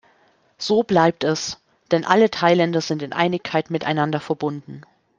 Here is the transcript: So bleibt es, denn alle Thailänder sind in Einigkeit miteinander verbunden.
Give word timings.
So 0.57 0.81
bleibt 0.81 1.23
es, 1.23 1.59
denn 1.91 2.05
alle 2.05 2.31
Thailänder 2.31 2.81
sind 2.81 3.03
in 3.03 3.13
Einigkeit 3.13 3.69
miteinander 3.69 4.19
verbunden. 4.19 4.81